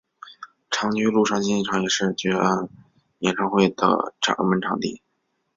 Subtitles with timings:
[0.71, 2.67] 长居陆上竞技场也是举办
[3.19, 4.99] 演唱会的热门场地。